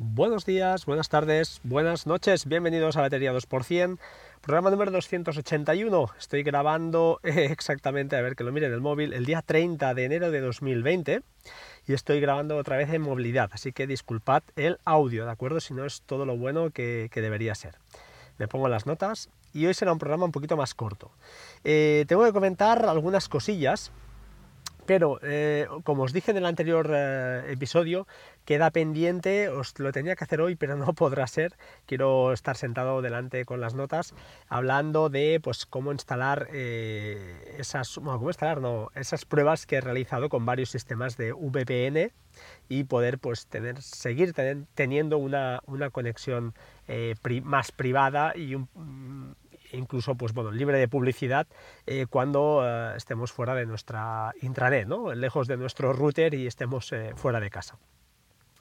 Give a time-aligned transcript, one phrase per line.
[0.00, 3.98] Buenos días, buenas tardes, buenas noches, bienvenidos a Batería 2%,
[4.40, 6.10] programa número 281.
[6.16, 10.04] Estoy grabando eh, exactamente, a ver que lo miren el móvil, el día 30 de
[10.04, 11.22] enero de 2020
[11.88, 15.58] y estoy grabando otra vez en movilidad, así que disculpad el audio, ¿de acuerdo?
[15.58, 17.74] Si no es todo lo bueno que, debería ser.
[18.38, 21.10] Me pongo las notas y hoy será un programa un poquito más corto.
[21.64, 23.90] Eh, tengo que comentar algunas cosillas
[24.88, 28.06] pero, eh, como os dije en el anterior eh, episodio,
[28.46, 31.52] queda pendiente, os lo tenía que hacer hoy, pero no podrá ser.
[31.84, 34.14] Quiero estar sentado delante con las notas,
[34.48, 40.30] hablando de pues, cómo instalar eh, esas, cómo instalar, no, esas pruebas que he realizado
[40.30, 42.10] con varios sistemas de VPN
[42.70, 44.32] y poder pues, tener, seguir
[44.74, 46.54] teniendo una, una conexión
[47.42, 49.36] más privada y un
[49.72, 51.46] incluso pues bueno, libre de publicidad
[51.86, 55.12] eh, cuando eh, estemos fuera de nuestra intranet, ¿no?
[55.14, 57.78] lejos de nuestro router y estemos eh, fuera de casa.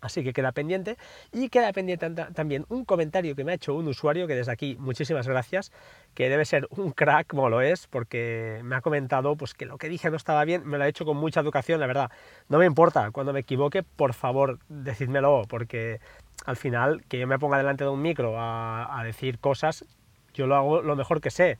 [0.00, 0.98] Así que queda pendiente
[1.32, 4.76] y queda pendiente también un comentario que me ha hecho un usuario que desde aquí
[4.78, 5.72] muchísimas gracias,
[6.12, 9.78] que debe ser un crack como lo es, porque me ha comentado pues que lo
[9.78, 12.10] que dije no estaba bien, me lo ha hecho con mucha educación, la verdad.
[12.50, 16.00] No me importa, cuando me equivoque, por favor, decídmelo, porque
[16.44, 19.86] al final que yo me ponga delante de un micro a decir cosas
[20.34, 21.58] yo lo hago lo mejor que sé,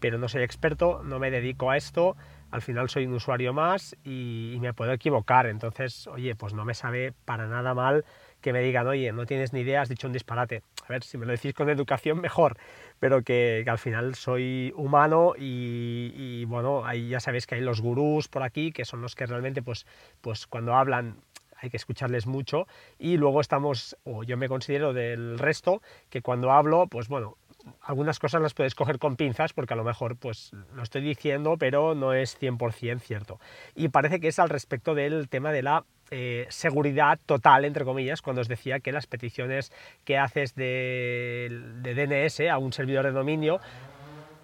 [0.00, 2.16] pero no soy experto, no me dedico a esto,
[2.50, 5.46] al final soy un usuario más y, me puedo equivocar.
[5.46, 8.04] Entonces, oye, pues no me sabe para nada mal
[8.40, 10.62] que me digan, oye, no tienes ni idea, has dicho un disparate.
[10.86, 12.56] A ver, si me lo decís con educación, mejor,
[13.00, 18.28] pero que, al final soy humano y, bueno, ahí ya sabéis que hay los gurús
[18.28, 19.86] por aquí, que son los que realmente, pues,
[20.20, 21.16] pues cuando hablan
[21.58, 25.80] hay que escucharles mucho y luego estamos, o yo me considero del resto,
[26.10, 27.38] que cuando hablo, pues bueno,
[27.82, 31.56] algunas cosas las puedes coger con pinzas porque a lo mejor pues lo estoy diciendo
[31.58, 33.40] pero no es 100% cierto.
[33.74, 38.22] Y parece que es al respecto del tema de la eh, seguridad total, entre comillas,
[38.22, 39.72] cuando os decía que las peticiones
[40.04, 41.48] que haces de,
[41.82, 43.60] de DNS a un servidor de dominio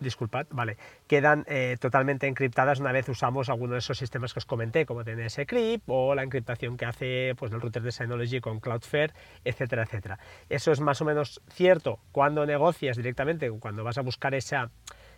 [0.03, 0.77] disculpad, vale,
[1.07, 5.05] quedan eh, totalmente encriptadas una vez usamos alguno de esos sistemas que os comenté, como
[5.05, 9.13] DNS Crypt o la encriptación que hace pues, el router de Synology con Cloudflare,
[9.45, 10.19] etcétera, etcétera.
[10.49, 14.71] Eso es más o menos cierto cuando negocias directamente, cuando vas a buscar esa,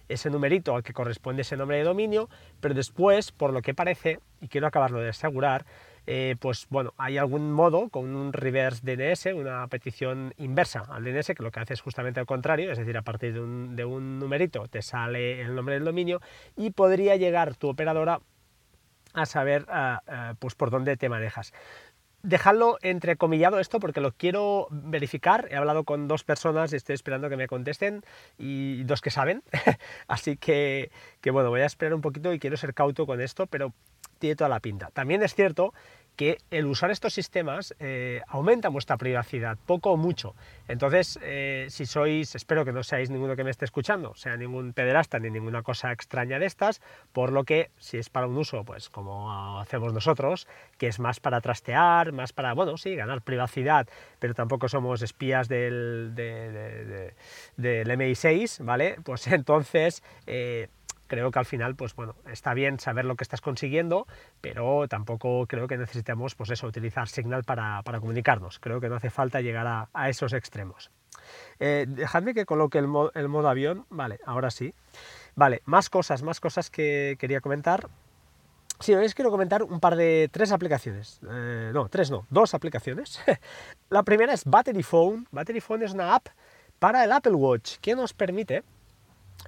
[0.08, 2.28] ese numerito al que corresponde ese nombre de dominio,
[2.60, 5.64] pero después, por lo que parece, y quiero acabarlo de asegurar,
[6.06, 11.28] eh, pues bueno, hay algún modo con un reverse DNS, una petición inversa al DNS,
[11.34, 14.66] que lo que hace es justamente al contrario, es decir, a partir de un, numerito
[14.68, 16.20] te sale el nombre del dominio
[16.56, 18.20] y podría llegar tu operadora
[19.12, 21.52] a saber ah, ah, pues por dónde te manejas
[22.24, 25.46] dejadlo entrecomillado esto porque lo quiero verificar.
[25.50, 28.02] He hablado con dos personas y estoy esperando que me contesten
[28.38, 29.42] y dos que saben.
[30.08, 30.90] Así que,
[31.20, 33.72] que, bueno, voy a esperar un poquito y quiero ser cauto con esto, pero
[34.34, 34.90] toda la pinta.
[34.92, 35.72] También es cierto
[36.16, 40.34] que el usar estos sistemas eh, aumenta vuestra privacidad, poco o mucho.
[40.68, 44.72] Entonces, eh, si sois, espero que no seáis ninguno que me esté escuchando, sea ningún
[44.72, 46.80] pederasta ni ninguna cosa extraña de estas,
[47.12, 50.46] por lo que si es para un uso, pues como hacemos nosotros,
[50.78, 55.48] que es más para trastear, más para, bueno, sí, ganar privacidad, pero tampoco somos espías
[55.48, 58.96] del, del MI6, ¿vale?
[59.02, 60.02] Pues entonces...
[60.26, 60.68] Eh,
[61.06, 64.06] creo que al final, pues bueno, está bien saber lo que estás consiguiendo,
[64.40, 68.58] pero tampoco creo que necesitemos, pues eso, utilizar Signal para, comunicarnos.
[68.58, 70.90] Creo que no hace falta llegar a, esos extremos.
[71.58, 73.86] Eh, dejadme que coloque el, modo avión.
[73.90, 74.74] Vale, ahora sí.
[75.34, 77.88] Vale, más cosas, más cosas que quería comentar.
[78.80, 81.20] Sí, hoy os quiero comentar un par de tres aplicaciones.
[81.30, 83.20] Eh, no, tres no, dos aplicaciones.
[83.88, 85.26] La primera es Battery Phone.
[85.30, 86.28] Battery Phone es una app
[86.78, 88.64] para el Apple Watch que nos permite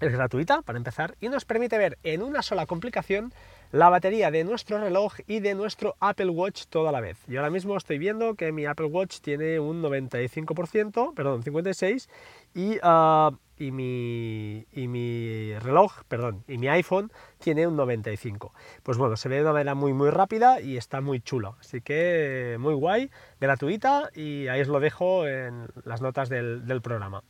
[0.01, 3.33] es gratuita para empezar y nos permite ver en una sola complicación
[3.73, 7.19] la batería de nuestro reloj y de nuestro Apple Watch toda la vez.
[7.29, 12.09] Y ahora mismo estoy viendo que mi Apple Watch tiene un 95%, perdón, 56%
[12.55, 18.51] y, ah, y, mi, y mi reloj, perdón, y mi iPhone tiene un 95%.
[18.83, 21.57] Pues bueno, se ve de una manera muy muy rápida y está muy chulo.
[21.61, 23.11] Así que muy guay,
[23.41, 27.23] gratuita y ahí os lo dejo en las notas del, del programa.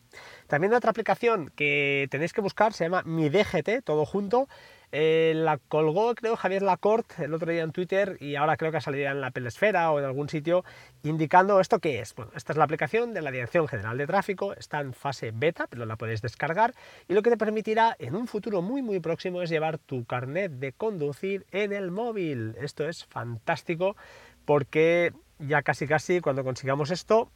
[0.46, 4.48] También otra aplicación que tenéis que buscar se llama Mi DGT, todo junto.
[4.98, 8.78] Eh, la colgó, creo, Javier Lacorte el otro día en Twitter y ahora creo que
[8.78, 10.64] ha salido en la Pelesfera o en algún sitio
[11.02, 12.14] indicando esto qué es.
[12.14, 15.66] Bueno, esta es la aplicación de la Dirección General de Tráfico, está en fase beta,
[15.68, 16.72] pero la podéis descargar
[17.08, 20.50] y lo que te permitirá en un futuro muy muy próximo es llevar tu carnet
[20.52, 22.56] de conducir en el móvil.
[22.58, 23.98] Esto es fantástico
[24.46, 27.30] porque ya casi casi cuando consigamos esto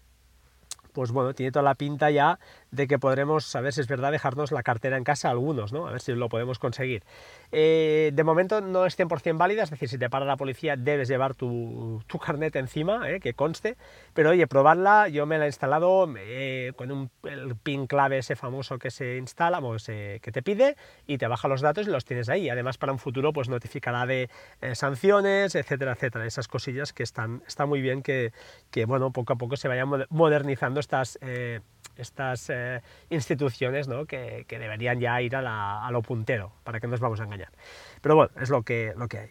[0.92, 2.38] pues bueno, tiene toda la pinta ya
[2.70, 5.87] de que podremos, a ver si es verdad, dejarnos la cartera en casa algunos, ¿no?
[5.87, 7.02] A ver si lo podemos conseguir.
[7.52, 11.08] Eh, de momento no es 100% válida, es decir, si te para la policía debes
[11.08, 13.20] llevar tu, tu carnet encima, ¿eh?
[13.20, 13.76] que conste,
[14.14, 18.37] pero oye, probarla, yo me la he instalado eh, con un, el pin clave ese
[18.37, 20.76] famoso que se instala, o que te pide,
[21.06, 22.49] y te baja los datos y los tienes ahí.
[22.49, 24.31] Además, para un futuro, pues notificará de
[24.75, 26.26] sanciones, etcétera, etcétera.
[26.26, 28.32] Esas cosillas que están, está muy bien que,
[28.70, 31.19] que, bueno, poco a poco se vayan modernizando estas
[32.00, 34.06] estas eh, instituciones ¿no?
[34.06, 37.25] que, que, deberían ya ir a, a, lo puntero, para que no nos vamos a
[37.25, 37.50] engañar.
[38.00, 39.31] Pero bueno, es lo que, lo que hay.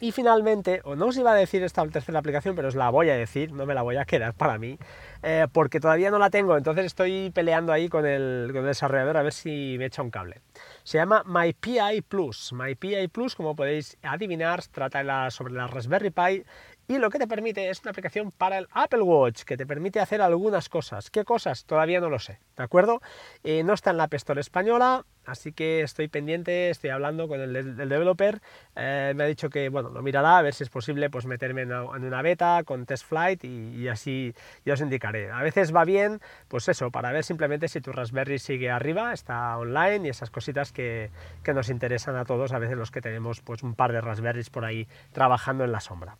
[0.00, 3.10] Y finalmente, o no os iba a decir esta tercera aplicación, pero os la voy
[3.10, 4.78] a decir, no me la voy a quedar para mí,
[5.24, 9.16] eh, porque todavía no la tengo, entonces estoy peleando ahí con el, con el, desarrollador
[9.16, 10.40] a ver si me echa un cable.
[10.84, 12.52] Se llama MyPI Plus.
[12.52, 16.44] MyPI Plus, como podéis adivinar, trata sobre la Raspberry Pi
[16.88, 20.00] y lo que te permite es una aplicación para el Apple Watch que te permite
[20.00, 21.10] hacer algunas cosas.
[21.10, 21.66] ¿Qué cosas?
[21.66, 23.02] Todavía no lo sé, ¿de acuerdo?
[23.44, 27.76] Eh, no está en la App española, así que estoy pendiente, estoy hablando con el,
[27.76, 28.40] developer,
[28.74, 31.62] eh, me ha dicho que, bueno, lo mirará a ver si es posible pues meterme
[31.62, 35.30] en una, beta con test flight y, así ya os indicaré.
[35.30, 39.58] A veces va bien, pues eso, para ver simplemente si tu Raspberry sigue arriba, está
[39.58, 41.10] online y esas cositas que,
[41.42, 44.48] que nos interesan a todos, a veces los que tenemos pues un par de Raspberries
[44.48, 46.16] por ahí trabajando en la sombra.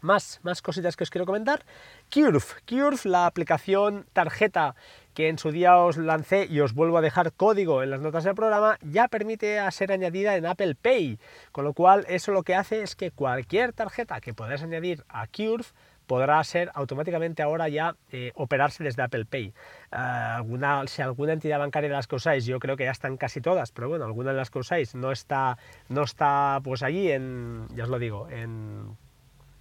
[0.00, 1.64] Más, más cositas que os quiero comentar.
[2.12, 4.74] Curve, Curve, la aplicación tarjeta
[5.14, 8.24] que en su día os lancé y os vuelvo a dejar código en las notas
[8.24, 11.18] del programa, ya permite ser añadida en Apple Pay,
[11.52, 15.26] con lo cual eso lo que hace es que cualquier tarjeta que podáis añadir a
[15.26, 15.64] Curve
[16.06, 19.46] podrá ser automáticamente ahora ya eh, operarse desde Apple Pay.
[19.46, 19.52] Eh,
[19.90, 23.40] alguna, si alguna entidad bancaria de las que usáis, yo creo que ya están casi
[23.40, 25.56] todas, pero bueno, alguna de las que usáis no está,
[25.88, 28.96] no está pues allí en, ya os lo digo, en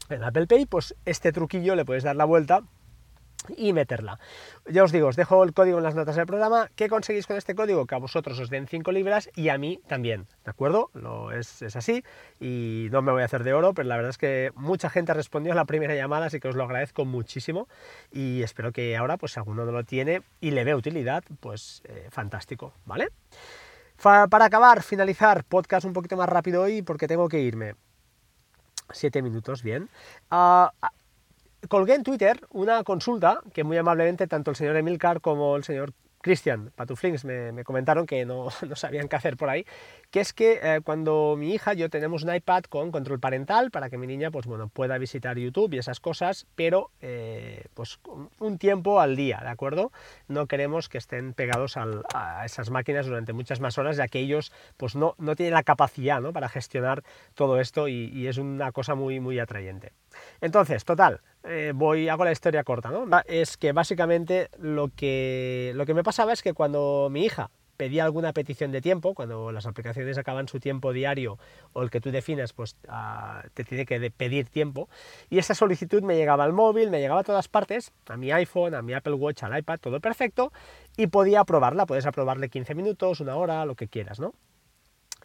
[0.10, 2.63] en Apple Pay, pues este truquillo le puedes dar la vuelta
[3.57, 4.19] y meterla.
[4.66, 6.69] Ya os digo, os dejo el código en las notas del programa.
[6.75, 7.86] ¿Qué conseguís con este código?
[7.86, 10.90] Que a vosotros os den 5 libras y a mí también, ¿de acuerdo?
[10.94, 12.04] Lo, es, es, así
[12.40, 15.13] y no me voy a hacer de oro, pero la verdad es que mucha gente
[15.13, 17.68] respondió a la primera llamada, así que os lo agradezco muchísimo
[18.12, 21.81] y espero que ahora, pues si alguno no lo tiene y le ve utilidad, pues
[21.86, 23.10] eh, fantástico, ¿vale?
[24.02, 27.75] para acabar, finalizar, podcast un poquito más rápido hoy porque tengo que irme.
[28.92, 29.90] Siete minutos, bien.
[30.32, 30.68] Uh,
[31.68, 35.94] colgué en Twitter una consulta que muy amablemente tanto el señor Emilcar como el señor
[36.25, 39.63] Cristian Patuflings me, me, comentaron que no, sabían qué hacer por ahí,
[40.10, 43.92] que es que eh, cuando mi hija, yo tenemos un iPad con control parental para
[43.92, 48.00] que mi niña pues, bueno, pueda visitar YouTube y esas cosas, pero eh, pues
[48.39, 49.92] un tiempo al día, ¿de acuerdo?
[50.27, 54.51] No queremos que estén pegados a esas máquinas durante muchas más horas, ya que ellos
[54.78, 56.33] pues, no, no tienen la capacidad ¿no?
[56.33, 57.04] para gestionar
[57.36, 59.92] todo esto y, y es una cosa muy, muy atrayente.
[60.42, 63.06] Entonces, total, eh, voy, hago la historia corta, ¿no?
[63.26, 68.06] Es que básicamente lo que, lo que me pasaba es que cuando mi hija pedía
[68.06, 71.38] alguna petición de tiempo, cuando las aplicaciones acaban su tiempo diario
[71.74, 74.90] o el que tú definas, pues uh, te tiene que pedir tiempo,
[75.30, 78.76] y esa solicitud me llegaba al móvil, me llegaba a todas partes, a mi iPhone,
[78.76, 80.52] a mi Apple Watch, al iPad, todo perfecto,
[80.98, 84.34] y podía aprobarla, puedes aprobarle 15 minutos, una hora, lo que quieras, ¿no?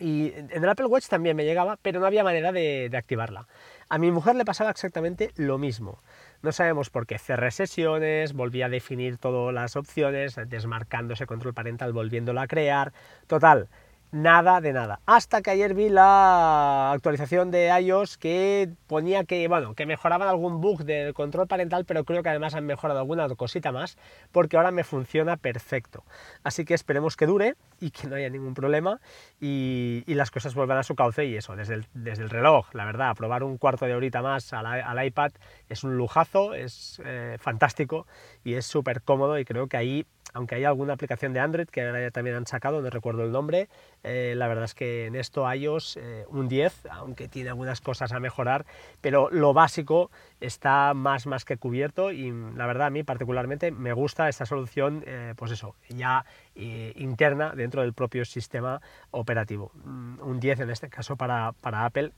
[0.01, 3.47] Y en el Apple Watch también me llegaba, pero no había manera de, activarla.
[3.89, 6.03] A mi mujer le pasaba exactamente lo mismo.
[6.43, 11.53] No sabemos por qué cerré sesiones, volví a definir todas las opciones, desmarcando ese control
[11.53, 12.93] parental, volviéndolo a crear.
[13.27, 13.69] Total,
[14.13, 15.01] nada de nada.
[15.07, 20.61] Hasta que ayer vi la actualización de iOS que ponía que, bueno, que mejoraban algún
[20.61, 23.97] bug del control parental, pero creo que además han mejorado alguna cosita más,
[24.33, 26.05] porque ahora me funciona perfecto.
[26.43, 29.01] Así que esperemos que dure y que no haya ningún problema
[29.41, 32.85] y, las cosas vuelvan a su cauce y eso, desde el, desde el reloj, la
[32.85, 35.33] verdad, probar un cuarto de horita más al, al iPad
[35.71, 38.07] es un lujazo, es eh, fantástico
[38.45, 41.83] y es súper cómodo y creo que ahí aunque hay alguna aplicación de Android que
[41.83, 43.69] ahora ya también han sacado, no recuerdo el nombre,
[44.03, 48.13] eh, la verdad es que en esto iOS eh, un 10, aunque tiene algunas cosas
[48.13, 48.65] a mejorar,
[49.01, 53.93] pero lo básico está más, más que cubierto y la verdad a mí particularmente me
[53.93, 59.71] gusta esta solución, eh, pues eso, ya interna dentro del propio sistema operativo.
[59.85, 62.13] Mm, un 10 en este caso para, para Apple,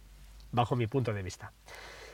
[0.50, 1.52] bajo mi punto de vista.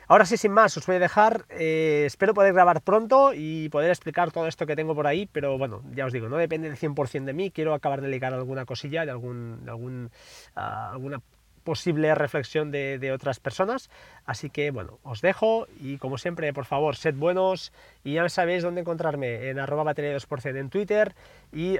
[0.09, 1.45] Ahora sí, sin más, os voy a dejar.
[1.49, 5.55] Eh, espero poder grabar pronto y poder explicar todo esto que tengo por ahí, pero
[5.59, 7.51] bueno, ya os digo, no depende del 100% de mí.
[7.51, 10.09] Quiero acabar de ligar alguna cosilla, de, algún,
[10.55, 11.21] uh, alguna
[11.63, 13.91] posible reflexión de, otras personas.
[14.25, 17.71] Así que bueno, os dejo y como siempre, por favor, sed buenos
[18.03, 21.13] y ya sabéis dónde encontrarme en arroba batería 2% en Twitter
[21.53, 21.73] y,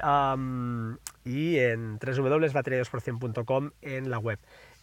[1.26, 4.38] y en www.bateria2%.com en la web.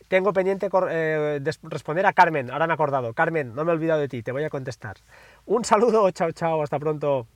[0.08, 3.12] Tengo pendiente eh, responder a Carmen, ahora me he acordado.
[3.14, 4.96] Carmen, no me he olvidado de ti, te voy a contestar.
[5.46, 7.26] Un saludo, chao, chao, hasta pronto.